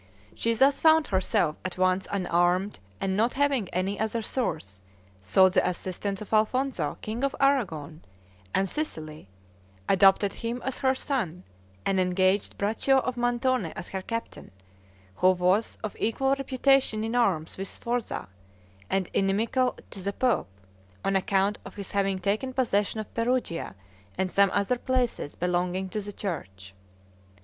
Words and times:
She 0.33 0.55
thus 0.55 0.79
found 0.79 1.05
herself 1.05 1.57
at 1.63 1.77
once 1.77 2.07
unarmed, 2.09 2.79
and 2.99 3.15
not 3.15 3.33
having 3.33 3.69
any 3.69 3.99
other 3.99 4.23
source, 4.23 4.81
sought 5.21 5.53
the 5.53 5.69
assistance 5.69 6.21
of 6.23 6.33
Alfonzo, 6.33 6.97
king 7.03 7.23
of 7.23 7.35
Aragon 7.39 8.01
and 8.51 8.67
Sicily, 8.67 9.27
adopted 9.87 10.33
him 10.33 10.59
as 10.65 10.79
her 10.79 10.95
son, 10.95 11.43
and 11.85 11.99
engaged 11.99 12.57
Braccio 12.57 12.97
of 13.01 13.15
Montone 13.15 13.73
as 13.75 13.89
her 13.89 14.01
captain, 14.01 14.49
who 15.17 15.29
was 15.33 15.77
of 15.83 15.95
equal 15.99 16.33
reputation 16.35 17.03
in 17.03 17.13
arms 17.13 17.55
with 17.55 17.67
Sforza, 17.67 18.27
and 18.89 19.07
inimical 19.13 19.77
to 19.91 19.99
the 20.01 20.13
pope, 20.13 20.49
on 21.05 21.15
account 21.15 21.59
of 21.63 21.75
his 21.75 21.91
having 21.91 22.17
taken 22.17 22.53
possession 22.53 22.99
of 22.99 23.13
Perugia 23.13 23.75
and 24.17 24.31
some 24.31 24.49
other 24.51 24.79
places 24.79 25.35
belonging 25.35 25.89
to 25.89 26.01
the 26.01 26.11
church. 26.11 26.73